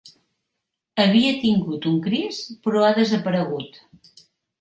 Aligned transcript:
Havia 1.03 1.33
tingut 1.43 1.85
un 1.91 1.99
Crist 2.05 2.49
però 2.63 2.81
ha 2.87 2.95
desaparegut. 3.01 3.79